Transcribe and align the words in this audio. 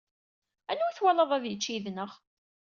Anwa 0.71 0.87
i 0.91 0.95
twalaḍ 0.97 1.29
ad 1.33 1.43
yečč 1.47 1.65
yid-neɣ? 1.71 2.11